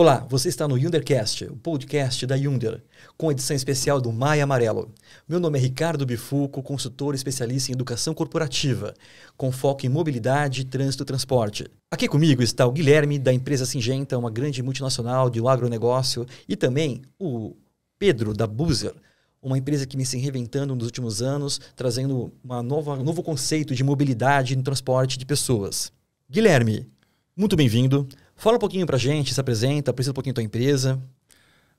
[0.00, 2.80] Olá, você está no Yundercast, o podcast da Yunder,
[3.16, 4.94] com edição especial do Maia Amarelo.
[5.28, 8.94] Meu nome é Ricardo Bifuco, consultor especialista em educação corporativa,
[9.36, 11.66] com foco em mobilidade, trânsito e transporte.
[11.90, 16.54] Aqui comigo está o Guilherme, da empresa Singenta, uma grande multinacional de um agronegócio, e
[16.54, 17.56] também o
[17.98, 18.94] Pedro, da Buzer,
[19.42, 23.74] uma empresa que me se reinventando nos últimos anos, trazendo uma nova, um novo conceito
[23.74, 25.90] de mobilidade no transporte de pessoas.
[26.30, 26.86] Guilherme,
[27.36, 28.08] muito bem-vindo.
[28.40, 31.02] Fala um pouquinho pra gente, se apresenta, apresenta um pouquinho a tua empresa.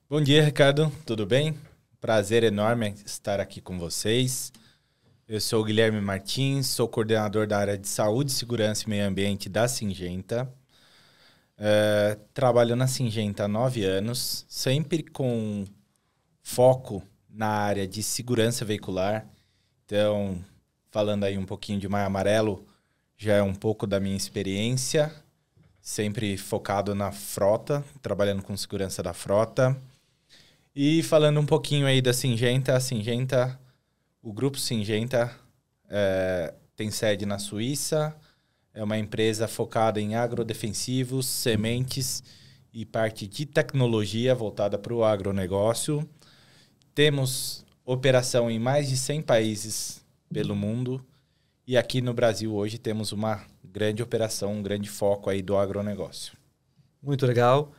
[0.10, 0.92] Bom dia, Ricardo.
[1.06, 1.58] Tudo bem?
[2.02, 4.52] Prazer enorme estar aqui com vocês.
[5.26, 9.48] Eu sou o Guilherme Martins, sou coordenador da área de saúde, segurança e meio ambiente
[9.48, 10.54] da Singenta.
[11.58, 15.64] Uh, trabalho na Singenta há nove anos, sempre com
[16.42, 19.26] foco na área de segurança veicular.
[19.86, 20.44] Então,
[20.92, 22.68] falando aí um pouquinho de Maio Amarelo,
[23.16, 25.10] já é um pouco da minha experiência
[25.90, 29.76] sempre focado na frota, trabalhando com segurança da frota.
[30.76, 33.60] E falando um pouquinho aí da Singenta, a Singenta,
[34.22, 35.36] o grupo Singenta
[35.90, 38.16] é, tem sede na Suíça,
[38.72, 42.22] é uma empresa focada em agrodefensivos, sementes
[42.72, 46.08] e parte de tecnologia voltada para o agronegócio.
[46.94, 51.04] Temos operação em mais de 100 países pelo mundo
[51.70, 56.34] e aqui no Brasil hoje temos uma grande operação, um grande foco aí do agronegócio.
[57.00, 57.72] Muito legal.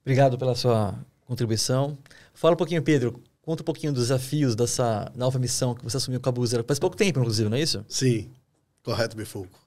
[0.00, 1.98] Obrigado pela sua contribuição.
[2.32, 3.22] Fala um pouquinho, Pedro.
[3.42, 6.64] Conta um pouquinho dos desafios dessa nova missão que você assumiu com a Buzer.
[6.64, 7.84] Faz pouco tempo, inclusive, não é isso?
[7.86, 8.30] Sim,
[8.82, 9.60] correto, Bifoco.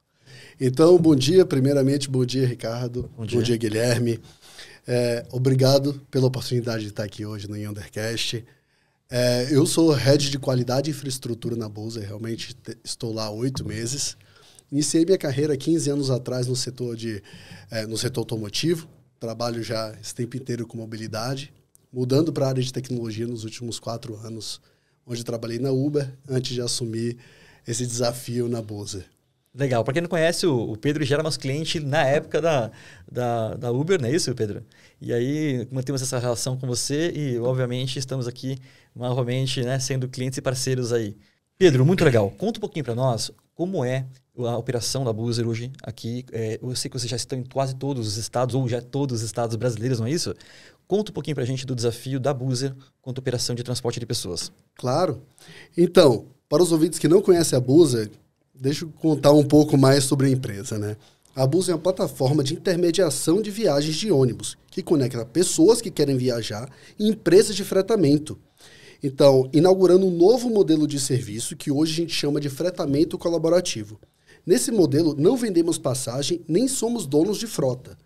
[0.60, 1.46] Então, bom dia.
[1.46, 3.08] Primeiramente, bom dia, Ricardo.
[3.16, 4.20] Bom dia, bom dia Guilherme.
[4.84, 8.44] É, obrigado pela oportunidade de estar aqui hoje no Undercast.
[9.12, 12.06] É, eu sou head de qualidade e infraestrutura na Buzer.
[12.06, 14.16] Realmente estou lá há oito meses.
[14.70, 17.20] Iniciei minha carreira 15 anos atrás no setor, de,
[17.72, 18.88] é, no setor automotivo.
[19.18, 21.52] Trabalho já esse tempo inteiro com mobilidade.
[21.92, 24.60] Mudando para a área de tecnologia nos últimos quatro anos,
[25.04, 27.16] onde trabalhei na Uber, antes de assumir
[27.66, 29.06] esse desafio na Bozer.
[29.52, 29.82] Legal.
[29.82, 32.70] Para quem não conhece, o, Pedro já era nosso cliente na época da,
[33.10, 34.64] da, da Uber, não é isso, Pedro?
[35.00, 38.60] E aí mantemos essa relação com você e, obviamente, estamos aqui
[38.94, 41.16] novamente né, sendo clientes e parceiros aí.
[41.58, 42.30] Pedro, muito legal.
[42.30, 44.06] Conta um pouquinho para nós como é
[44.38, 46.24] a operação da Buzer hoje aqui.
[46.32, 49.20] É, eu sei que vocês já estão em quase todos os estados, ou já todos
[49.20, 50.34] os estados brasileiros, não é isso?
[50.88, 54.00] Conta um pouquinho para a gente do desafio da Buzer quanto à operação de transporte
[54.00, 54.50] de pessoas.
[54.74, 55.20] Claro.
[55.76, 58.10] Então, para os ouvintes que não conhecem a Buzer,
[58.54, 60.96] deixa eu contar um pouco mais sobre a empresa, né?
[61.36, 65.90] A Buzer é uma plataforma de intermediação de viagens de ônibus, que conecta pessoas que
[65.90, 66.68] querem viajar
[66.98, 68.38] e empresas de fretamento.
[69.02, 73.98] Então, inaugurando um novo modelo de serviço que hoje a gente chama de fretamento colaborativo.
[74.46, 77.96] Nesse modelo, não vendemos passagem nem somos donos de frota.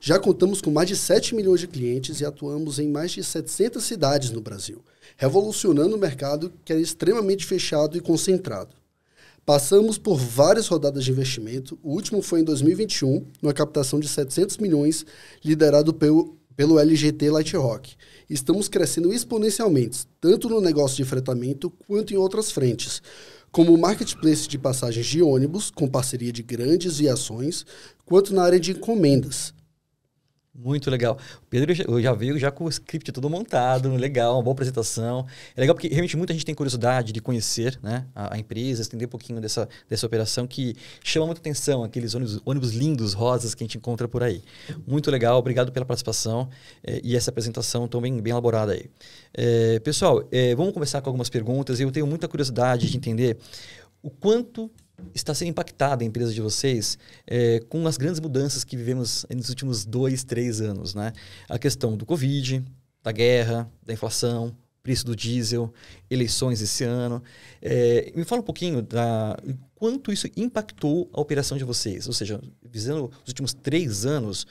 [0.00, 3.82] Já contamos com mais de 7 milhões de clientes e atuamos em mais de 700
[3.82, 4.82] cidades no Brasil,
[5.16, 8.74] revolucionando o mercado que era extremamente fechado e concentrado.
[9.46, 11.78] Passamos por várias rodadas de investimento.
[11.82, 15.04] O último foi em 2021, numa captação de 700 milhões,
[15.44, 17.94] liderado pelo, pelo LGT Lightrock.
[18.28, 23.02] Estamos crescendo exponencialmente, tanto no negócio de fretamento quanto em outras frentes,
[23.50, 27.66] como o marketplace de passagens de ônibus, com parceria de grandes viações,
[28.04, 29.54] quanto na área de encomendas.
[30.54, 31.16] Muito legal.
[31.42, 35.26] O Pedro já, já veio já com o script todo montado, legal, uma boa apresentação.
[35.56, 39.06] É legal porque realmente muita gente tem curiosidade de conhecer né, a, a empresa, entender
[39.06, 43.64] um pouquinho dessa, dessa operação que chama muita atenção, aqueles ônibus, ônibus lindos, rosas que
[43.64, 44.42] a gente encontra por aí.
[44.86, 46.50] Muito legal, obrigado pela participação
[46.84, 48.90] eh, e essa apresentação tão bem, bem elaborada aí.
[49.32, 51.80] Eh, pessoal, eh, vamos começar com algumas perguntas.
[51.80, 53.38] Eu tenho muita curiosidade de entender
[54.02, 54.70] o quanto
[55.14, 59.48] está sendo impactada a empresa de vocês é, com as grandes mudanças que vivemos nos
[59.48, 61.12] últimos dois, três anos, né?
[61.48, 62.64] A questão do Covid,
[63.02, 65.72] da guerra, da inflação, preço do diesel,
[66.10, 67.22] eleições esse ano.
[67.60, 69.36] É, me fala um pouquinho da
[69.74, 74.46] quanto isso impactou a operação de vocês, ou seja, visando os últimos três anos,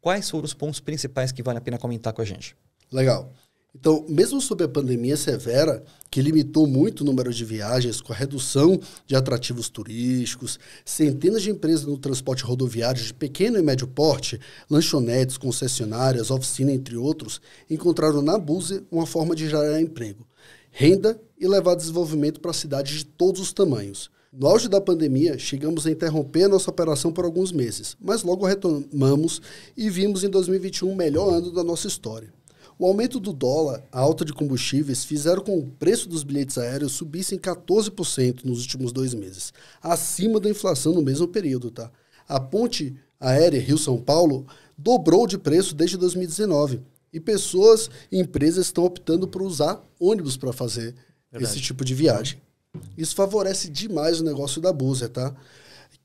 [0.00, 2.56] quais foram os pontos principais que vale a pena comentar com a gente?
[2.92, 3.32] Legal.
[3.78, 8.16] Então, mesmo sob a pandemia severa, que limitou muito o número de viagens, com a
[8.16, 14.40] redução de atrativos turísticos, centenas de empresas no transporte rodoviário de pequeno e médio porte,
[14.70, 17.38] lanchonetes, concessionárias, oficina, entre outros,
[17.68, 20.26] encontraram na Buse uma forma de gerar emprego,
[20.70, 24.10] renda e levar desenvolvimento para cidades de todos os tamanhos.
[24.32, 28.46] No auge da pandemia, chegamos a interromper a nossa operação por alguns meses, mas logo
[28.46, 29.42] retomamos
[29.76, 32.32] e vimos em 2021 o melhor ano da nossa história.
[32.78, 36.58] O aumento do dólar, a alta de combustíveis fizeram com que o preço dos bilhetes
[36.58, 39.52] aéreos subissem 14% nos últimos dois meses,
[39.82, 41.90] acima da inflação no mesmo período, tá?
[42.28, 44.46] A ponte aérea Rio-São Paulo
[44.76, 46.82] dobrou de preço desde 2019.
[47.12, 50.94] E pessoas e empresas estão optando por usar ônibus para fazer
[51.32, 51.54] Verdade.
[51.54, 52.38] esse tipo de viagem.
[52.98, 55.34] Isso favorece demais o negócio da Buser, tá?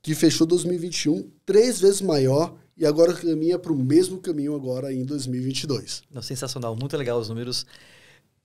[0.01, 5.05] Que fechou 2021 três vezes maior e agora caminha para o mesmo caminho agora em
[5.05, 6.01] 2022.
[6.11, 7.63] Não, sensacional, muito legal os números.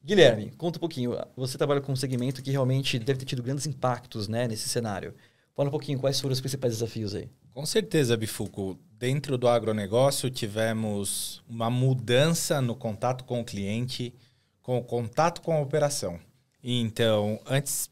[0.05, 1.17] Guilherme, conta um pouquinho.
[1.35, 5.15] Você trabalha com um segmento que realmente deve ter tido grandes impactos né, nesse cenário.
[5.55, 7.31] Fala um pouquinho quais foram os principais desafios aí.
[7.55, 8.79] Com certeza, Bifuco.
[8.99, 14.12] Dentro do agronegócio, tivemos uma mudança no contato com o cliente,
[14.61, 16.21] com o contato com a operação.
[16.62, 17.89] Então, antes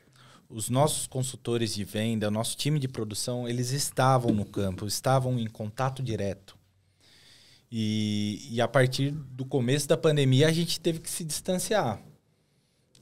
[0.55, 5.37] os nossos consultores de venda, o nosso time de produção, eles estavam no campo, estavam
[5.37, 6.57] em contato direto.
[7.69, 12.01] E, e a partir do começo da pandemia, a gente teve que se distanciar.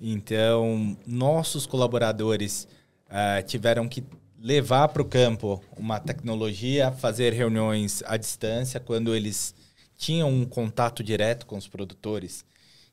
[0.00, 2.66] Então, nossos colaboradores
[3.08, 4.02] uh, tiveram que
[4.40, 9.54] levar para o campo uma tecnologia, fazer reuniões à distância quando eles
[9.94, 12.46] tinham um contato direto com os produtores.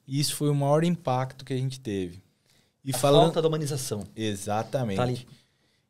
[0.06, 2.22] E isso foi o maior impacto que a gente teve.
[2.84, 3.24] E a falando...
[3.24, 4.08] falta da humanização.
[4.16, 4.98] Exatamente.
[4.98, 5.28] Tá ali.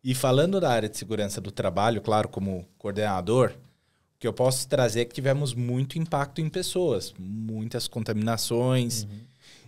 [0.03, 4.67] E falando da área de segurança do trabalho, claro, como coordenador, o que eu posso
[4.67, 9.03] trazer é que tivemos muito impacto em pessoas, muitas contaminações.
[9.03, 9.19] Uhum.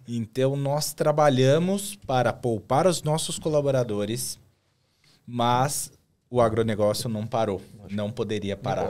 [0.07, 4.39] Então, nós trabalhamos para poupar os nossos colaboradores,
[5.25, 5.91] mas
[6.29, 8.89] o agronegócio não parou, não poderia parar.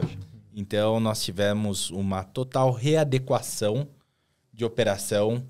[0.53, 3.87] Então, nós tivemos uma total readequação
[4.53, 5.43] de operação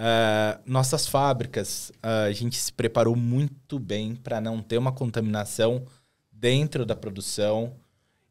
[0.00, 5.84] Uh, nossas fábricas, uh, a gente se preparou muito bem para não ter uma contaminação
[6.32, 7.74] dentro da produção.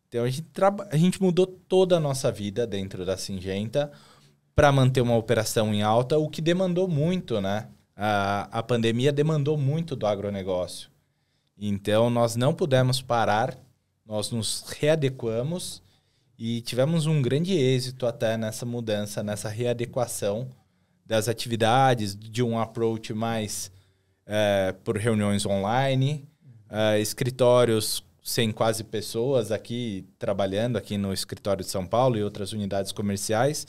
[0.08, 0.48] Então a gente,
[0.90, 3.92] a gente mudou toda a nossa vida dentro da Singenta
[4.56, 7.68] para manter uma operação em alta, o que demandou muito, né?
[7.96, 10.90] A, a pandemia demandou muito do agronegócio.
[11.56, 13.56] Então nós não pudemos parar,
[14.04, 15.84] nós nos readequamos
[16.36, 20.50] e tivemos um grande êxito até nessa mudança, nessa readequação
[21.10, 23.72] das atividades, de um approach mais
[24.28, 26.24] é, por reuniões online,
[26.70, 32.54] é, escritórios sem quase pessoas aqui trabalhando aqui no escritório de São Paulo e outras
[32.54, 33.66] unidades comerciais.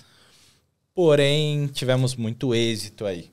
[0.94, 3.30] Porém, tivemos muito êxito aí.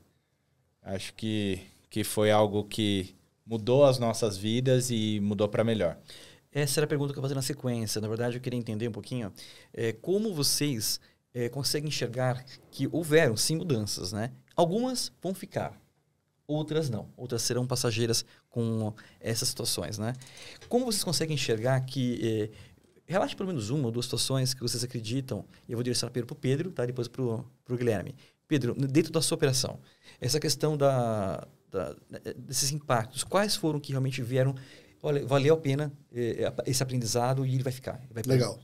[0.81, 3.13] Acho que, que foi algo que
[3.45, 5.97] mudou as nossas vidas e mudou para melhor.
[6.49, 7.99] Essa era a pergunta que eu ia fazer na sequência.
[7.99, 9.33] Na verdade, eu queria entender um pouquinho
[9.73, 10.97] é, como vocês
[11.37, 14.31] é, consegue enxergar que houveram sim mudanças, né?
[14.55, 15.79] Algumas vão ficar,
[16.47, 17.09] outras não.
[17.15, 20.13] Outras serão passageiras com essas situações, né?
[20.67, 22.49] Como vocês conseguem enxergar que...
[22.53, 22.77] É,
[23.09, 26.33] relate pelo menos uma ou duas situações que vocês acreditam, eu vou direcionar primeiro para
[26.33, 26.85] o Pedro, tá?
[26.85, 28.13] depois para o Guilherme.
[28.47, 29.79] Pedro, dentro da sua operação,
[30.19, 31.95] essa questão da, da,
[32.35, 34.55] desses impactos, quais foram que realmente vieram
[35.01, 35.93] olha, valeu a pena
[36.65, 38.01] esse aprendizado e ele vai ficar.
[38.11, 38.59] Vai Legal.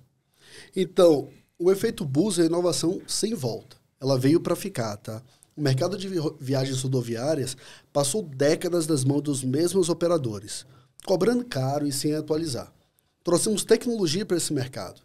[0.76, 1.30] Então,
[1.64, 3.78] o efeito bus é inovação sem volta.
[4.02, 5.22] Ela veio para ficar, tá?
[5.56, 7.56] O mercado de viagens rodoviárias
[7.94, 10.66] passou décadas das mãos dos mesmos operadores,
[11.06, 12.74] cobrando caro e sem atualizar.
[13.24, 15.02] Trouxemos tecnologia para esse mercado.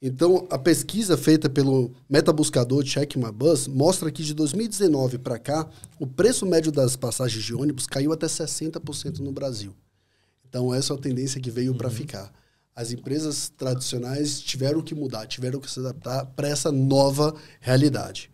[0.00, 5.68] Então, a pesquisa feita pelo metabuscador Check My Bus mostra que de 2019 para cá,
[5.98, 9.74] o preço médio das passagens de ônibus caiu até 60% no Brasil.
[10.48, 11.78] Então, essa é a tendência que veio uhum.
[11.78, 12.32] para ficar
[12.76, 18.30] as empresas tradicionais tiveram que mudar, tiveram que se adaptar para essa nova realidade.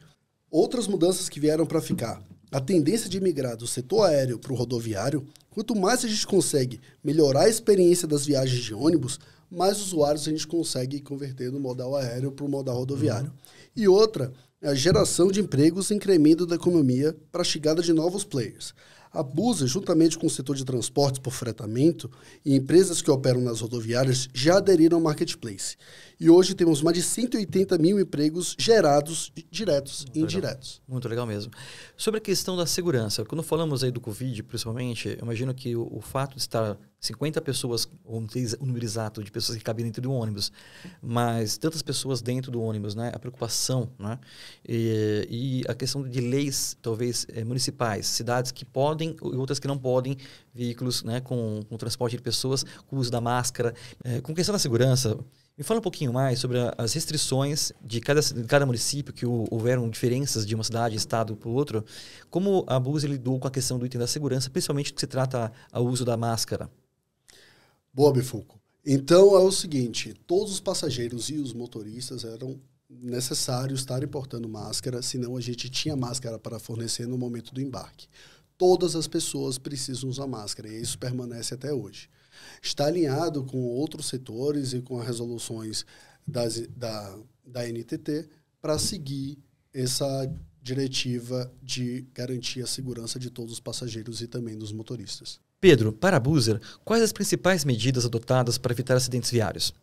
[0.50, 2.20] Outras mudanças que vieram para ficar.
[2.50, 6.80] A tendência de migrar do setor aéreo para o rodoviário, quanto mais a gente consegue
[7.02, 11.94] melhorar a experiência das viagens de ônibus, mais usuários a gente consegue converter do modal
[11.94, 13.30] aéreo para o modal rodoviário.
[13.30, 13.36] Uhum.
[13.76, 17.92] E outra, é a geração de empregos e incremento da economia para a chegada de
[17.92, 18.72] novos players.
[19.12, 22.10] A Busa, juntamente com o setor de transportes por fretamento
[22.44, 25.76] e empresas que operam nas rodoviárias, já aderiram ao marketplace.
[26.18, 30.80] E hoje temos mais de 180 mil empregos gerados diretos e indiretos.
[30.84, 30.92] Legal.
[30.92, 31.52] Muito legal mesmo.
[31.94, 35.88] Sobre a questão da segurança, quando falamos aí do Covid, principalmente, eu imagino que o,
[35.92, 40.00] o fato de estar 50 pessoas, ou o número exato de pessoas que cabem dentro
[40.00, 40.52] do ônibus,
[41.02, 43.10] mas tantas pessoas dentro do ônibus, né?
[43.12, 44.20] A preocupação, né?
[44.68, 49.66] E, e a questão de leis, talvez, é, municipais, cidades que podem e outras que
[49.66, 50.16] não podem,
[50.54, 53.74] veículos né, com, com transporte de pessoas, com uso da máscara.
[54.04, 55.18] É, com questão da segurança,
[55.56, 59.88] me fala um pouquinho mais sobre as restrições de cada, de cada município, que houveram
[59.90, 61.84] diferenças de uma cidade, estado para o outro.
[62.30, 65.52] Como a Buse lidou com a questão do item da segurança, principalmente que se trata
[65.70, 66.70] ao uso da máscara?
[67.92, 68.58] Boa, Bifuco.
[68.84, 72.58] Então é o seguinte: todos os passageiros e os motoristas eram
[73.00, 78.08] necessários estar importando máscara, senão a gente tinha máscara para fornecer no momento do embarque.
[78.56, 82.08] Todas as pessoas precisam usar máscara e isso permanece até hoje.
[82.60, 85.84] Está alinhado com outros setores e com as resoluções
[86.26, 88.28] das, da, da NTT
[88.60, 89.38] para seguir
[89.74, 90.32] essa
[90.62, 95.40] diretiva de garantir a segurança de todos os passageiros e também dos motoristas.
[95.60, 99.74] Pedro, para a Buser, quais as principais medidas adotadas para evitar acidentes viários?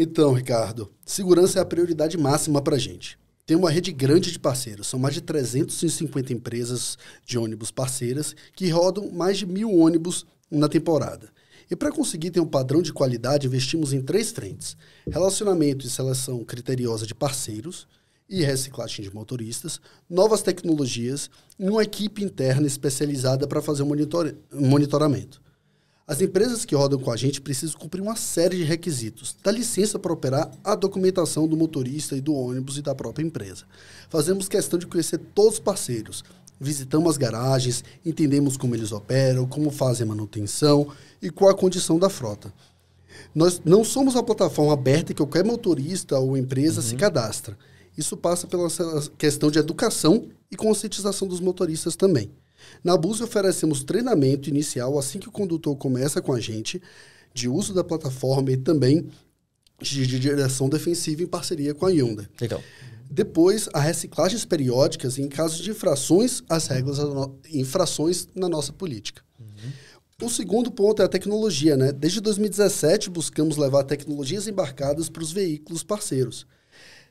[0.00, 3.18] Então, Ricardo, segurança é a prioridade máxima para a gente.
[3.44, 8.68] Tem uma rede grande de parceiros, são mais de 350 empresas de ônibus parceiras que
[8.68, 11.30] rodam mais de mil ônibus na temporada.
[11.68, 14.76] E para conseguir ter um padrão de qualidade, investimos em três frentes:
[15.10, 17.88] relacionamento e seleção criteriosa de parceiros
[18.28, 21.28] e reciclagem de motoristas, novas tecnologias
[21.58, 25.42] e uma equipe interna especializada para fazer o monitor monitoramento.
[26.08, 29.98] As empresas que rodam com a gente precisam cumprir uma série de requisitos, da licença
[29.98, 33.66] para operar à documentação do motorista e do ônibus e da própria empresa.
[34.08, 36.24] Fazemos questão de conhecer todos os parceiros,
[36.58, 40.88] visitamos as garagens, entendemos como eles operam, como fazem a manutenção
[41.20, 42.50] e qual a condição da frota.
[43.34, 46.86] Nós não somos uma plataforma aberta que qualquer motorista ou empresa uhum.
[46.86, 47.58] se cadastra.
[47.98, 48.68] Isso passa pela
[49.18, 52.30] questão de educação e conscientização dos motoristas também.
[52.82, 56.80] Na Bus oferecemos treinamento inicial assim que o condutor começa com a gente,
[57.32, 59.08] de uso da plataforma e também
[59.80, 62.26] de, de direção defensiva em parceria com a Hyundai.
[62.40, 62.62] Legal.
[63.10, 66.98] Depois, as reciclagens periódicas em caso de infrações às regras,
[67.50, 69.22] infrações na nossa política.
[69.40, 70.26] Uhum.
[70.26, 71.76] O segundo ponto é a tecnologia.
[71.76, 71.92] Né?
[71.92, 76.46] Desde 2017, buscamos levar tecnologias embarcadas para os veículos parceiros,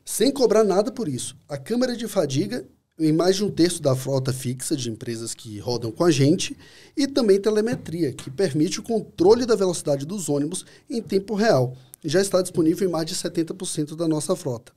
[0.06, 1.36] sem cobrar nada por isso.
[1.48, 2.68] A câmera de fadiga
[3.00, 6.58] em mais de um terço da frota fixa de empresas que rodam com a gente
[6.96, 11.76] e também telemetria, que permite o controle da velocidade dos ônibus em tempo real.
[12.04, 14.72] Já está disponível em mais de 70% da nossa frota.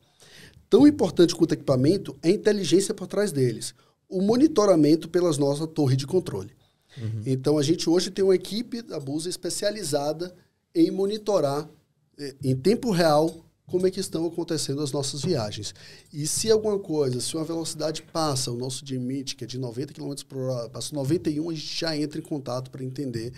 [0.69, 3.75] Tão importante quanto o equipamento é a inteligência por trás deles,
[4.09, 6.51] o monitoramento pelas nossas torres de controle.
[6.97, 7.23] Uhum.
[7.25, 10.35] Então, a gente hoje tem uma equipe da Busa especializada
[10.75, 11.69] em monitorar
[12.19, 15.73] eh, em tempo real como é que estão acontecendo as nossas viagens.
[16.13, 19.95] E se alguma coisa, se uma velocidade passa o nosso limite, que é de 90
[19.95, 23.33] km por hora, passa 91, a gente já entra em contato para entender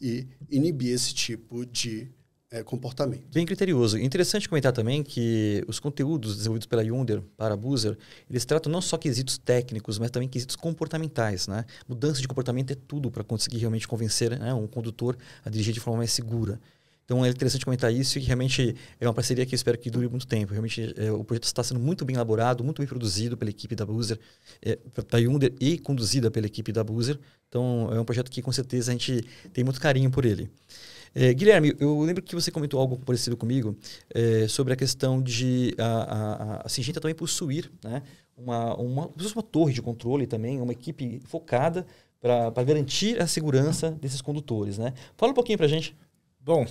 [0.00, 2.08] e inibir esse tipo de
[2.50, 3.24] é, comportamento.
[3.32, 3.98] Bem criterioso.
[3.98, 7.96] Interessante comentar também que os conteúdos desenvolvidos pela Yunder para a Boozer,
[8.28, 11.46] eles tratam não só quesitos técnicos, mas também quesitos comportamentais.
[11.46, 11.64] Né?
[11.88, 15.80] Mudança de comportamento é tudo para conseguir realmente convencer né, um condutor a dirigir de
[15.80, 16.60] forma mais segura.
[17.06, 20.08] Então é interessante comentar isso e realmente é uma parceria que eu espero que dure
[20.08, 20.52] muito tempo.
[20.52, 23.86] Realmente é, o projeto está sendo muito bem elaborado, muito bem produzido pela equipe da
[23.86, 24.18] Boozer,
[24.60, 24.76] é,
[25.08, 27.16] da Yunder e conduzida pela equipe da Boozer.
[27.48, 30.50] Então é um projeto que com certeza a gente tem muito carinho por ele.
[31.14, 33.76] É, Guilherme, eu lembro que você comentou algo parecido comigo
[34.12, 38.02] é, sobre a questão de a, a, a Singenta também possuir né,
[38.36, 41.86] uma, uma, uma torre de controle também, uma equipe focada
[42.20, 44.76] para garantir a segurança desses condutores.
[44.76, 44.92] Né?
[45.16, 45.96] Fala um pouquinho para a gente.
[46.40, 46.66] Bom,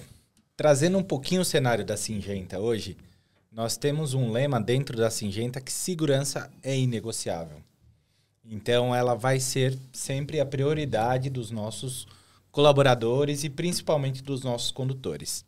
[0.58, 2.96] Trazendo um pouquinho o cenário da Singenta hoje,
[3.52, 7.62] nós temos um lema dentro da Singenta que segurança é inegociável.
[8.44, 12.08] Então, ela vai ser sempre a prioridade dos nossos
[12.52, 15.44] colaboradores e principalmente dos nossos condutores.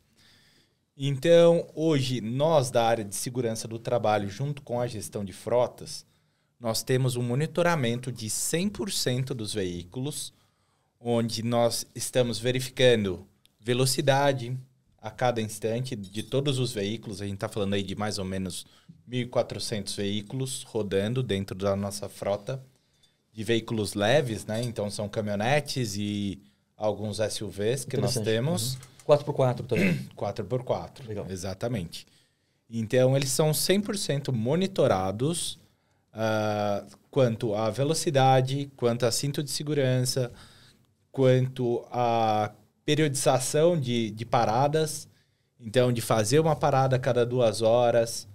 [0.98, 6.06] Então, hoje, nós da área de segurança do trabalho, junto com a gestão de frotas,
[6.60, 10.34] nós temos um monitoramento de 100% dos veículos,
[11.00, 13.26] onde nós estamos verificando
[13.60, 14.58] velocidade,
[15.08, 17.22] a cada instante de todos os veículos.
[17.22, 18.66] A gente está falando aí de mais ou menos
[19.10, 22.62] 1.400 veículos rodando dentro da nossa frota
[23.34, 24.62] de veículos leves, né?
[24.64, 26.42] Então são caminhonetes e
[26.76, 28.74] alguns SUVs que nós temos.
[28.74, 29.16] Uhum.
[29.16, 30.08] 4x4 também.
[30.18, 31.08] 4x4.
[31.08, 31.26] Legal.
[31.30, 32.06] Exatamente.
[32.70, 35.58] Então eles são 100% monitorados
[36.14, 40.32] uh, quanto à velocidade, quanto a cinto de segurança,
[41.12, 42.52] quanto a
[42.88, 45.10] periodização de, de paradas,
[45.60, 48.26] então de fazer uma parada a cada duas horas.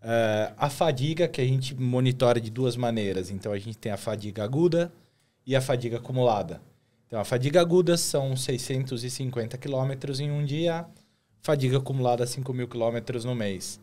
[0.00, 3.30] Uh, a fadiga, que a gente monitora de duas maneiras.
[3.30, 4.92] Então a gente tem a fadiga aguda
[5.44, 6.62] e a fadiga acumulada.
[7.08, 10.86] Então a fadiga aguda são 650 quilômetros em um dia,
[11.42, 13.80] fadiga acumulada 5 mil quilômetros no mês.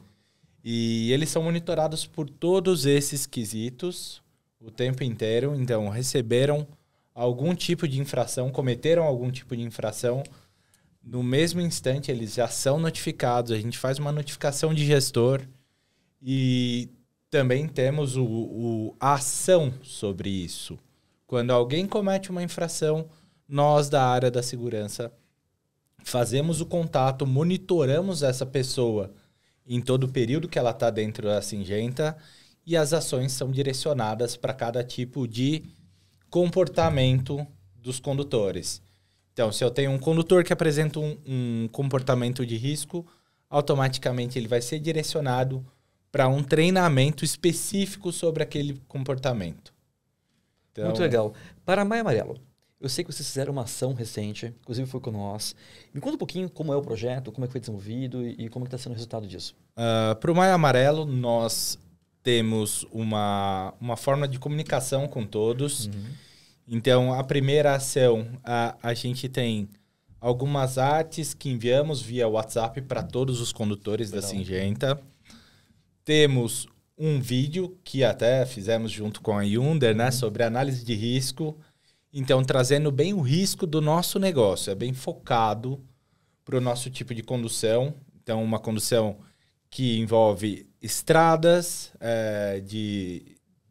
[0.63, 4.23] E eles são monitorados por todos esses quesitos
[4.57, 5.53] o tempo inteiro.
[5.53, 6.65] Então receberam
[7.13, 10.23] algum tipo de infração, cometeram algum tipo de infração,
[11.03, 15.41] no mesmo instante eles já são notificados, a gente faz uma notificação de gestor
[16.21, 16.89] e
[17.29, 20.77] também temos o, o, a ação sobre isso.
[21.27, 23.07] Quando alguém comete uma infração,
[23.47, 25.11] nós da área da segurança
[26.03, 29.13] fazemos o contato, monitoramos essa pessoa
[29.65, 32.17] em todo o período que ela está dentro da Singenta
[32.65, 35.63] e as ações são direcionadas para cada tipo de
[36.33, 38.81] comportamento dos condutores.
[39.31, 43.05] Então, se eu tenho um condutor que apresenta um, um comportamento de risco,
[43.47, 45.63] automaticamente ele vai ser direcionado
[46.11, 49.71] para um treinamento específico sobre aquele comportamento.
[50.71, 50.85] Então...
[50.85, 51.35] Muito legal.
[51.63, 52.39] Para Maia Amarelo,
[52.81, 55.55] eu sei que vocês fizeram uma ação recente, inclusive foi com nós.
[55.93, 58.49] Me conta um pouquinho como é o projeto, como é que foi desenvolvido e, e
[58.49, 59.55] como está sendo o resultado disso.
[59.77, 61.77] Uh, para o Maia Amarelo, nós
[62.23, 65.87] temos uma, uma forma de comunicação com todos.
[65.87, 66.05] Uhum.
[66.67, 69.67] Então, a primeira ação, a, a gente tem
[70.21, 74.21] algumas artes que enviamos via WhatsApp para todos os condutores Legal.
[74.21, 75.01] da Singenta.
[76.05, 80.11] Temos um vídeo que até fizemos junto com a Yunder, né, uhum.
[80.13, 81.57] sobre análise de risco.
[82.13, 85.83] Então, trazendo bem o risco do nosso negócio, é bem focado
[86.45, 87.93] para o nosso tipo de condução.
[88.21, 89.17] Então, uma condução
[89.73, 93.23] que envolve estradas é, de,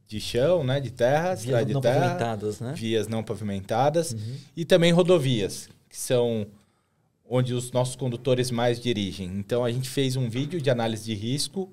[0.09, 2.73] de chão, né, de terra, vias de não terra, pavimentadas, né?
[2.75, 4.37] vias não pavimentadas uhum.
[4.57, 6.45] e também rodovias, que são
[7.25, 9.29] onde os nossos condutores mais dirigem.
[9.39, 11.73] Então a gente fez um vídeo de análise de risco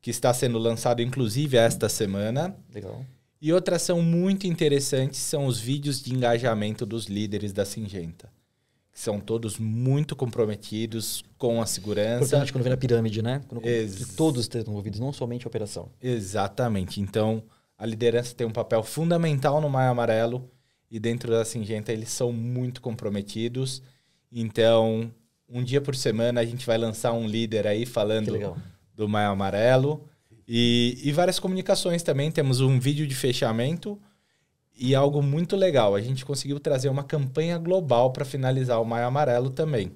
[0.00, 2.56] que está sendo lançado inclusive esta semana.
[2.74, 3.06] Legal.
[3.40, 8.28] E outra ação muito interessante são os vídeos de engajamento dos líderes da Singenta
[8.92, 12.24] que são todos muito comprometidos com a segurança.
[12.24, 13.42] Importante quando vem na pirâmide, né?
[13.48, 15.90] Quando Ex todos estão envolvidos, não somente a operação.
[16.00, 17.00] Exatamente.
[17.00, 17.42] Então,
[17.76, 20.48] a liderança tem um papel fundamental no Maio Amarelo
[20.88, 23.82] e dentro da Singenta eles são muito comprometidos.
[24.30, 25.10] Então,
[25.48, 28.56] um dia por semana a gente vai lançar um líder aí falando
[28.94, 30.08] do Maio Amarelo.
[30.46, 32.30] E, e várias comunicações também.
[32.30, 34.00] Temos um vídeo de fechamento
[34.78, 39.08] e algo muito legal, a gente conseguiu trazer uma campanha global para finalizar o Maio
[39.08, 39.90] Amarelo também.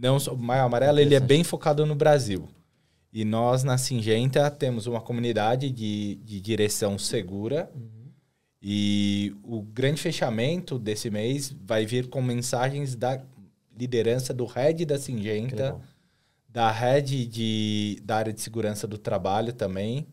[0.00, 2.48] Não, o Maio Amarelo ele é bem focado no Brasil.
[3.12, 7.70] E nós, na Singenta, temos uma comunidade de, de direção segura.
[7.74, 8.12] Uhum.
[8.62, 13.20] E o grande fechamento desse mês vai vir com mensagens da
[13.76, 15.80] liderança do Head da Singenta,
[16.48, 20.06] da Head de, da área de segurança do trabalho também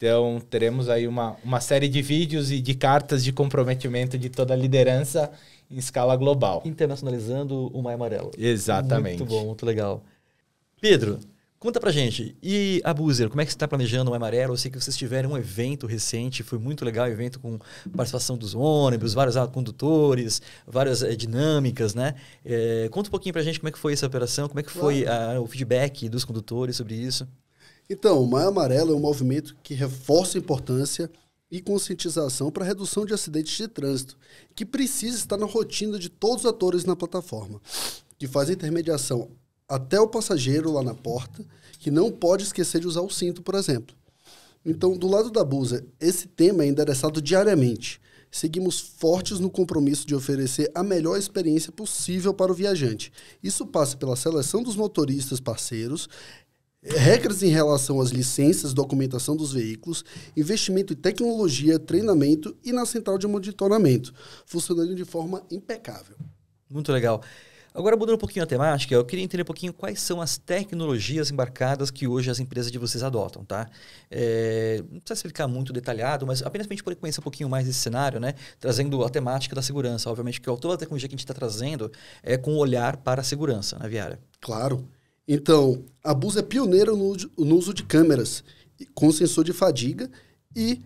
[0.00, 4.54] então, teremos aí uma, uma série de vídeos e de cartas de comprometimento de toda
[4.54, 5.30] a liderança
[5.70, 6.62] em escala global.
[6.64, 8.30] Internacionalizando o Maio Amarelo.
[8.38, 9.18] Exatamente.
[9.18, 10.02] Muito bom, muito legal.
[10.80, 11.20] Pedro,
[11.58, 12.34] conta pra gente.
[12.42, 14.54] E a Buzer, como é que você está planejando o Maio Amarelo?
[14.54, 17.58] Eu sei que vocês tiveram um evento recente, foi muito legal, um evento com
[17.94, 22.14] participação dos ônibus, vários condutores, várias é, dinâmicas, né?
[22.42, 24.72] É, conta um pouquinho pra gente como é que foi essa operação, como é que
[24.72, 27.28] foi a, o feedback dos condutores sobre isso.
[27.92, 31.10] Então, o Maio Amarelo é um movimento que reforça a importância
[31.50, 34.16] e conscientização para a redução de acidentes de trânsito,
[34.54, 37.60] que precisa estar na rotina de todos os atores na plataforma,
[38.16, 39.28] que faz a intermediação
[39.68, 41.44] até o passageiro lá na porta,
[41.80, 43.96] que não pode esquecer de usar o cinto, por exemplo.
[44.64, 48.00] Então, do lado da Busa, esse tema é endereçado diariamente.
[48.30, 53.12] Seguimos fortes no compromisso de oferecer a melhor experiência possível para o viajante.
[53.42, 56.08] Isso passa pela seleção dos motoristas parceiros,
[56.82, 60.04] regras em relação às licenças, documentação dos veículos,
[60.36, 64.12] investimento em tecnologia, treinamento e na central de monitoramento,
[64.46, 66.16] funcionando de forma impecável.
[66.68, 67.22] Muito legal.
[67.72, 71.30] Agora, mudando um pouquinho a temática, eu queria entender um pouquinho quais são as tecnologias
[71.30, 73.68] embarcadas que hoje as empresas de vocês adotam, tá?
[74.10, 77.48] É, não precisa explicar muito detalhado, mas apenas para a gente poder conhecer um pouquinho
[77.48, 78.34] mais desse cenário, né?
[78.58, 80.10] Trazendo a temática da segurança.
[80.10, 81.92] Obviamente que toda a tecnologia que a gente está trazendo
[82.24, 84.18] é com um olhar para a segurança na viária.
[84.40, 84.88] Claro.
[85.32, 88.42] Então, a Bus é pioneira no, no uso de câmeras
[88.92, 90.10] com sensor de fadiga
[90.56, 90.80] e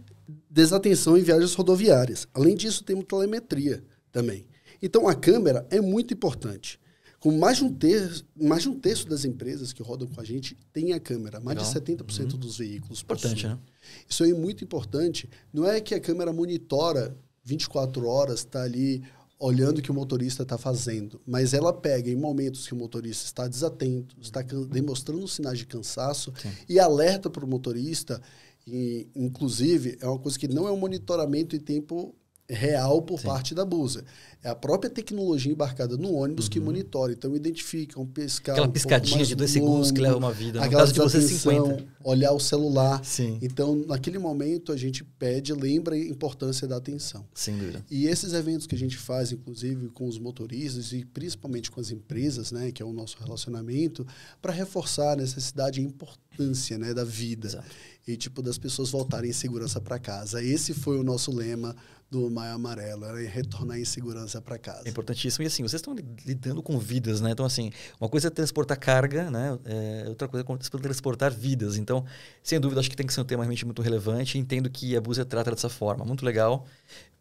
[0.50, 2.28] desatenção em viagens rodoviárias.
[2.35, 4.44] Além disso, temos telemetria também.
[4.83, 6.78] Então, a câmera é muito importante.
[7.18, 10.24] Com mais de um terço, mais de um terço das empresas que rodam com a
[10.24, 11.40] gente tem a câmera.
[11.40, 11.72] Mais Legal.
[11.72, 12.38] de 70% uhum.
[12.38, 13.59] dos veículos Importante, né?
[14.07, 15.26] Isso aí é muito importante.
[15.54, 19.02] Não é que a câmera monitora 24 horas, está ali
[19.38, 23.27] olhando o que o motorista está fazendo, mas ela pega em momentos que o motorista
[23.27, 26.51] está desatento, está demonstrando sinais de cansaço Sim.
[26.68, 28.20] e alerta para o motorista.
[28.66, 32.14] E, inclusive, é uma coisa que não é um monitoramento em tempo
[32.48, 33.26] real por Sim.
[33.26, 34.04] parte da Busa.
[34.42, 36.50] É a própria tecnologia embarcada no ônibus uhum.
[36.50, 37.12] que monitora.
[37.12, 38.52] Então, identifica um piscar.
[38.52, 40.62] Aquela um piscadinha de dois longo, segundos que leva uma vida.
[40.62, 41.83] No caso de você 50.
[42.04, 43.02] olhar o celular.
[43.02, 43.38] Sim.
[43.40, 47.24] Então, naquele momento, a gente pede, lembra a importância da atenção.
[47.33, 47.85] Sem dúvida.
[47.90, 51.90] E esses eventos que a gente faz, inclusive com os motoristas e principalmente com as
[51.90, 54.07] empresas, né, que é o nosso relacionamento,
[54.42, 57.48] para reforçar a necessidade e a importância né, da vida.
[57.48, 57.66] Exato.
[58.06, 60.42] E, tipo, das pessoas voltarem em segurança para casa.
[60.42, 61.74] Esse foi o nosso lema
[62.10, 64.82] do Maio Amarelo, era retornar em segurança para casa.
[64.84, 65.42] É importantíssimo.
[65.42, 67.30] E assim, vocês estão lidando com vidas, né?
[67.30, 69.58] Então, assim, uma coisa é transportar carga, né?
[69.64, 71.76] É, outra coisa é transportar vidas.
[71.76, 72.04] Então,
[72.42, 74.38] sem dúvida, acho que tem que ser um tema realmente muito relevante.
[74.38, 76.04] Entendo que a Busa trata dessa forma.
[76.04, 76.66] Muito legal.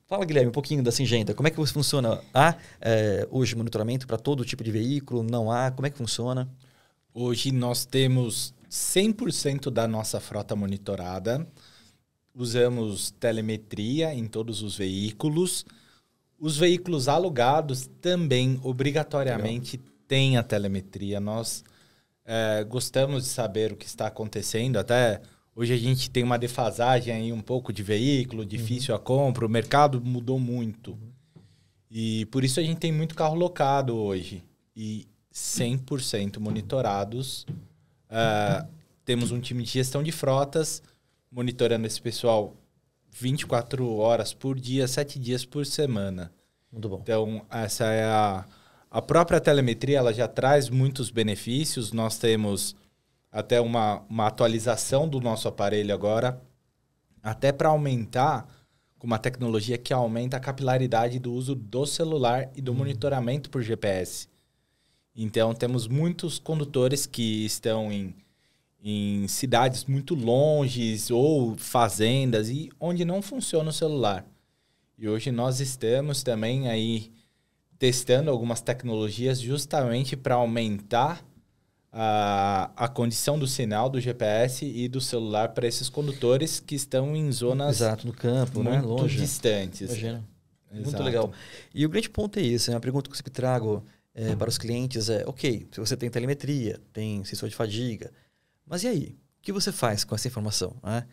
[0.06, 1.34] Fala, Guilherme, um pouquinho da Singenta.
[1.34, 2.22] Como é que funciona?
[2.34, 5.24] Há é, hoje monitoramento para todo tipo de veículo?
[5.24, 5.72] Não há?
[5.72, 6.48] Como é que funciona?
[7.12, 11.48] Hoje nós temos 100% da nossa frota monitorada.
[12.34, 15.64] Usamos telemetria em todos os veículos.
[16.40, 19.94] Os veículos alugados também, obrigatoriamente, Legal.
[20.08, 21.20] têm a telemetria.
[21.20, 21.64] Nós
[22.26, 24.78] é, gostamos de saber o que está acontecendo.
[24.78, 25.22] Até
[25.56, 29.00] hoje a gente tem uma defasagem aí um pouco de veículo, difícil uhum.
[29.00, 29.46] a compra.
[29.46, 30.94] O mercado mudou muito.
[30.94, 31.12] Uhum.
[31.92, 34.44] E por isso a gente tem muito carro locado hoje.
[34.76, 37.46] E 100% monitorados.
[38.14, 38.68] Uh,
[39.04, 40.82] temos um time de gestão de frotas
[41.32, 42.56] monitorando esse pessoal
[43.12, 46.32] 24 horas por dia, 7 dias por semana.
[46.72, 47.00] Muito bom.
[47.02, 48.46] Então, essa é a
[48.94, 51.92] a própria telemetria ela já traz muitos benefícios.
[51.92, 52.76] Nós temos
[53.32, 56.40] até uma, uma atualização do nosso aparelho agora,
[57.24, 58.48] até para aumentar
[59.00, 62.78] com uma tecnologia que aumenta a capilaridade do uso do celular e do uhum.
[62.78, 64.28] monitoramento por GPS.
[65.16, 68.16] Então, temos muitos condutores que estão em,
[68.84, 74.26] em cidades muito longes ou fazendas e onde não funciona o celular.
[74.98, 77.12] E hoje nós estamos também aí
[77.78, 81.24] testando algumas tecnologias justamente para aumentar
[81.92, 87.16] a, a condição do sinal do GPS e do celular para esses condutores que estão
[87.16, 88.72] em zonas Exato, no campo, né?
[88.72, 88.88] muito né?
[88.88, 89.18] longe.
[89.18, 89.92] distantes.
[89.92, 90.24] Imagina.
[90.72, 90.86] Exato.
[90.86, 91.32] Muito legal.
[91.74, 93.84] E o grande ponto é isso, é uma pergunta que eu sempre trago
[94.16, 98.12] é, para os clientes é, ok, se você tem telemetria, tem sensor de fadiga,
[98.66, 99.18] mas e aí?
[99.40, 100.74] O que você faz com essa informação?
[100.82, 101.06] Né?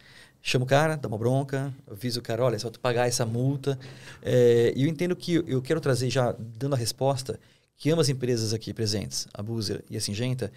[0.43, 3.79] chama o cara, dá uma bronca, avisa o cara, olha, só tu pagar essa multa.
[4.23, 7.39] É, e eu entendo que eu quero trazer, já dando a resposta,
[7.77, 10.53] que ambas as empresas aqui presentes, a Buzer e a Singenta,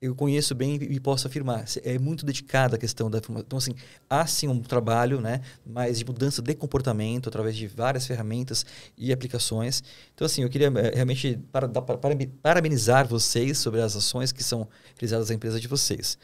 [0.00, 1.64] eu conheço bem e posso afirmar.
[1.82, 3.44] É muito dedicada a questão da informação.
[3.46, 3.74] Então, assim,
[4.10, 5.40] há sim um trabalho, né?
[5.64, 9.82] Mas de mudança de comportamento através de várias ferramentas e aplicações.
[10.14, 11.98] Então, assim, eu queria eh, realmente para, para,
[12.42, 16.18] parabenizar vocês sobre as ações que são realizadas na empresa de vocês.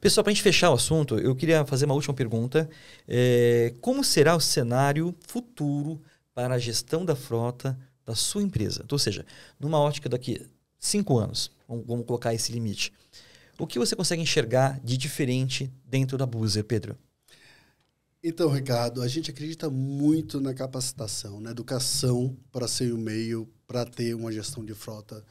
[0.00, 2.68] Pessoal, para a gente fechar o assunto, eu queria fazer uma última pergunta.
[3.06, 6.00] É, como será o cenário futuro
[6.34, 8.80] para a gestão da frota da sua empresa?
[8.84, 9.26] Então, ou seja,
[9.60, 10.46] numa ótica daqui
[10.78, 12.92] cinco anos, vamos colocar esse limite.
[13.58, 16.96] O que você consegue enxergar de diferente dentro da Buzer, Pedro?
[18.22, 23.84] Então, Ricardo, a gente acredita muito na capacitação, na educação para ser o meio para
[23.84, 25.24] ter uma gestão de frota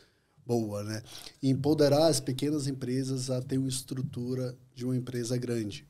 [0.45, 1.01] boa, né?
[1.41, 5.85] Empoderar as pequenas empresas a ter uma estrutura de uma empresa grande.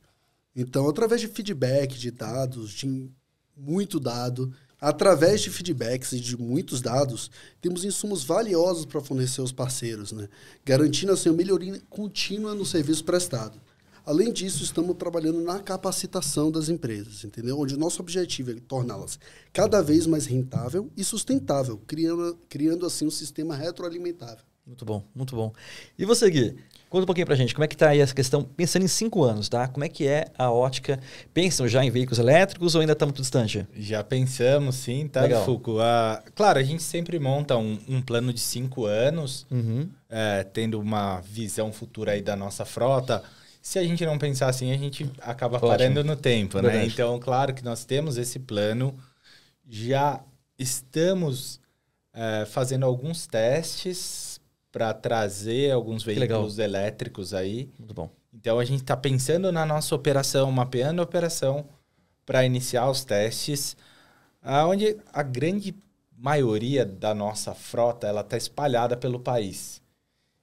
[0.54, 3.10] Então, através de feedback, de dados, de
[3.56, 9.50] muito dado, Através de feedbacks e de muitos dados, temos insumos valiosos para fornecer aos
[9.50, 10.28] parceiros, né?
[10.64, 13.60] garantindo assim, a melhoria contínua no serviço prestado.
[14.06, 17.58] Além disso, estamos trabalhando na capacitação das empresas, entendeu?
[17.58, 19.18] Onde o nosso objetivo é torná-las
[19.52, 24.47] cada vez mais rentável e sustentável, criando, criando assim um sistema retroalimentável.
[24.68, 25.50] Muito bom, muito bom.
[25.98, 26.54] E você, Gui?
[26.90, 29.24] Conta um pouquinho pra gente, como é que tá aí essa questão, pensando em cinco
[29.24, 29.66] anos, tá?
[29.66, 31.00] Como é que é a ótica?
[31.32, 33.66] Pensam já em veículos elétricos ou ainda está muito distante?
[33.74, 35.44] Já pensamos, sim, tá, Legal.
[35.44, 35.80] Fuco?
[35.80, 39.88] Ah, claro, a gente sempre monta um, um plano de cinco anos, uhum.
[40.08, 43.22] é, tendo uma visão futura aí da nossa frota.
[43.62, 45.70] Se a gente não pensar assim, a gente acaba Ótimo.
[45.70, 46.62] parando no tempo, né?
[46.62, 46.86] Verdade.
[46.86, 46.92] né?
[46.92, 48.94] Então, claro que nós temos esse plano,
[49.66, 50.20] já
[50.58, 51.58] estamos
[52.12, 54.27] é, fazendo alguns testes
[54.70, 57.70] para trazer alguns veículos elétricos aí.
[57.78, 58.10] Muito bom.
[58.32, 61.66] Então a gente está pensando na nossa operação, mapeando a operação
[62.24, 63.76] para iniciar os testes,
[64.44, 65.74] onde a grande
[66.16, 69.80] maioria da nossa frota ela está espalhada pelo país.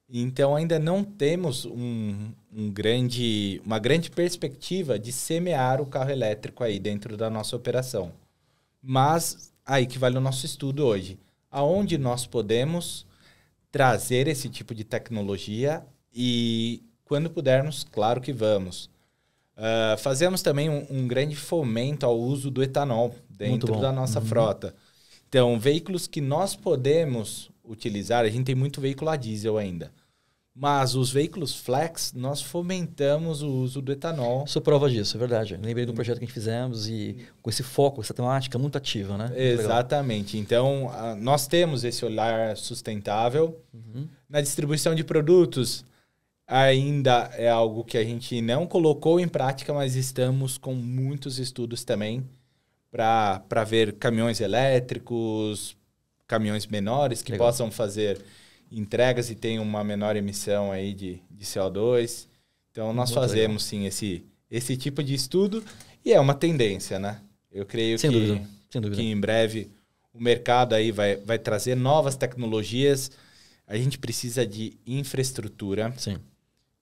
[0.09, 6.63] Então ainda não temos um, um, grande, uma grande perspectiva de semear o carro elétrico
[6.63, 8.11] aí dentro da nossa operação.
[8.81, 11.19] Mas aí que vale o nosso estudo hoje.
[11.49, 13.05] Aonde nós podemos
[13.75, 18.89] trazer esse tipo de tecnologia e, quando pudermos, claro que vamos.
[19.57, 24.25] Uh, fazemos também um, um, grande fomento ao uso do etanol dentro da nossa uhum.
[24.25, 24.75] frota.
[25.27, 29.91] Então, veículos que nós podemos utilizar, a gente tem muito veículo a diesel ainda.
[30.57, 34.47] Mas os veículos flex, nós fomentamos o uso do etanol.
[34.47, 35.59] Sou prova disso, é verdade.
[35.61, 39.17] Lembrei do projeto que a gente fizemos e com esse foco, essa temática muito ativa,
[39.17, 39.33] né?
[39.35, 40.37] Exatamente.
[40.37, 40.89] Então,
[41.19, 43.59] nós temos esse olhar sustentável.
[43.73, 44.07] Uhum.
[44.29, 45.83] Na distribuição de produtos,
[46.47, 51.83] ainda é algo que a gente não colocou em prática, mas estamos com muitos estudos
[51.83, 52.23] também
[52.89, 55.75] para ver caminhões elétricos,
[56.25, 57.47] caminhões menores que Legal.
[57.47, 58.23] possam fazer
[58.79, 62.27] entregas e tem uma menor emissão aí de, de CO2.
[62.71, 63.83] Então, nós Muito fazemos, legal.
[63.83, 65.63] sim, esse, esse tipo de estudo
[66.03, 67.21] e é uma tendência, né?
[67.51, 68.19] Eu creio sem que...
[68.19, 68.49] Dúvida.
[68.69, 69.01] Sem dúvida.
[69.01, 69.71] que em breve
[70.13, 73.11] o mercado aí vai, vai trazer novas tecnologias.
[73.65, 75.93] A gente precisa de infraestrutura.
[75.97, 76.17] Sim.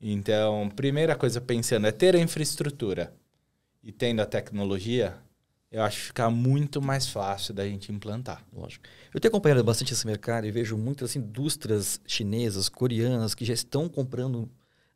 [0.01, 3.13] Então, primeira coisa pensando é ter a infraestrutura
[3.83, 5.15] e tendo a tecnologia,
[5.73, 8.45] eu acho que fica muito mais fácil da gente implantar.
[8.53, 8.85] Lógico.
[9.11, 13.89] Eu tenho acompanhado bastante esse mercado e vejo muitas indústrias chinesas, coreanas, que já estão
[13.89, 14.47] comprando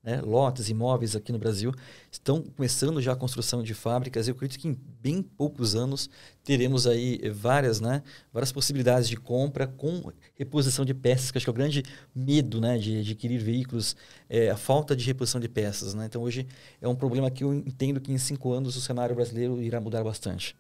[0.04, 1.74] né, lotes, imóveis aqui no Brasil,
[2.12, 4.28] estão começando já a construção de fábricas.
[4.28, 6.10] Eu acredito que em bem poucos anos
[6.44, 11.50] teremos aí várias, né, várias possibilidades de compra com reposição de peças, que acho que
[11.50, 13.96] é o grande medo né, de, adquirir veículos,
[14.30, 15.96] é a falta de reposição de peças.
[15.96, 16.06] Né?
[16.06, 16.48] Então hoje
[16.80, 20.04] é um problema que eu entendo que em cinco anos o cenário brasileiro irá mudar
[20.04, 20.56] bastante.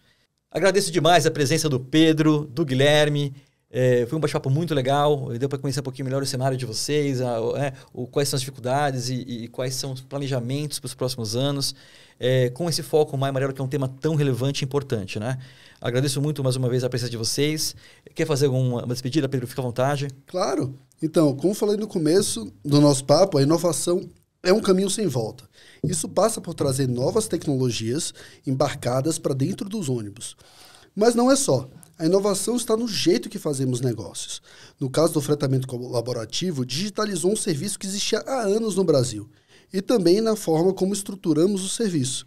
[0.52, 3.34] Agradeço demais a presença do Pedro, do Guilherme.
[3.70, 6.66] É, foi um bate-papo muito legal, deu para conhecer um pouquinho melhor o cenário de
[6.66, 10.88] vocês, a, é, o, quais são as dificuldades e, e, quais são os planejamentos para
[10.88, 11.76] os próximos anos,
[12.18, 15.20] é, com esse foco mais amarelo, que é um tema tão relevante e importante.
[15.20, 15.38] Né?
[15.82, 17.76] Agradeço muito mais uma vez a presença de vocês.
[18.16, 19.48] Quer fazer alguma despedida, Pedro?
[19.48, 20.08] Fica à vontade.
[20.26, 20.74] Claro.
[21.04, 24.10] Então, como falei no começo do nosso papo, a inovação
[24.48, 25.44] é um caminho sem volta.
[25.84, 28.14] Isso passa por trazer novas tecnologias
[28.46, 30.38] embarcadas para dentro dos ônibus.
[30.96, 31.70] Mas não é só.
[32.00, 34.42] A inovação está no jeito que fazemos negócios.
[34.80, 39.30] No caso do fretamento colaborativo, digitalizou um serviço que existia há anos no Brasil
[39.74, 42.26] e também na forma como estruturamos o serviço,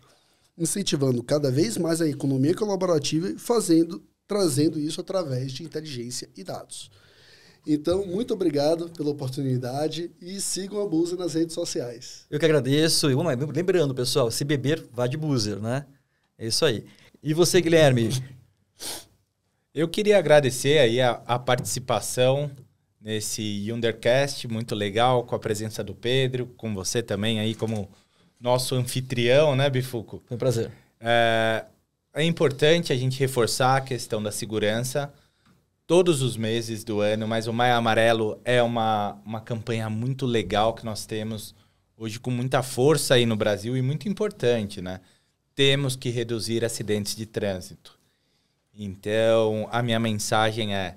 [0.58, 6.44] incentivando cada vez mais a economia colaborativa e fazendo, trazendo isso através de inteligência e
[6.44, 6.90] dados.
[7.66, 12.26] Então, muito obrigado pela oportunidade e sigam a Buzer nas redes sociais.
[12.30, 13.10] Eu que agradeço.
[13.10, 15.86] E lembrando, pessoal, se beber, vá de Buzer, né?
[16.38, 16.84] É isso aí.
[17.22, 18.10] E você, Guilherme?
[19.74, 22.50] Eu queria agradecer aí a, a participação
[23.00, 27.88] nesse Yundercast, muito legal, com a presença do Pedro, com você também aí como
[28.40, 30.22] nosso anfitrião, né, Bifuco?
[30.26, 30.70] Foi um prazer.
[30.98, 31.64] É,
[32.14, 35.12] é importante a gente reforçar a questão da segurança
[35.90, 40.72] todos os meses do ano, mas o Maio Amarelo é uma, uma campanha muito legal
[40.72, 41.52] que nós temos
[41.96, 45.00] hoje com muita força aí no Brasil e muito importante, né?
[45.52, 47.98] Temos que reduzir acidentes de trânsito.
[48.72, 50.96] Então, a minha mensagem é: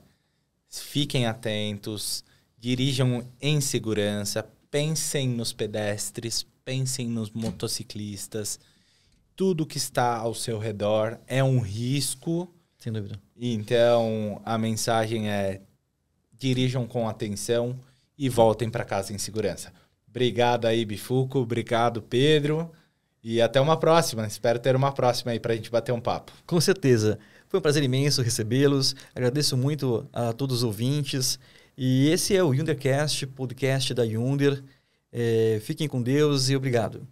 [0.70, 2.24] fiquem atentos,
[2.60, 8.60] dirijam em segurança, pensem nos pedestres, pensem nos motociclistas.
[9.36, 12.48] Tudo que está ao seu redor é um risco.
[12.84, 13.18] Sem dúvida.
[13.40, 15.62] Então, a mensagem é:
[16.38, 17.80] dirijam com atenção
[18.18, 19.72] e voltem para casa em segurança.
[20.06, 21.40] Obrigado aí, Bifuco.
[21.40, 22.70] Obrigado, Pedro.
[23.24, 24.28] E até uma próxima.
[24.28, 26.34] Espero ter uma próxima aí para a gente bater um papo.
[26.46, 27.18] Com certeza.
[27.48, 28.94] Foi um prazer imenso recebê-los.
[29.16, 31.40] Agradeço muito a todos os ouvintes.
[31.78, 34.62] E esse é o Yundercast, podcast da Yunder.
[35.10, 37.08] É, fiquem com Deus e obrigado.